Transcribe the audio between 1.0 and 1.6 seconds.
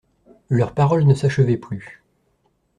ne s'achevaient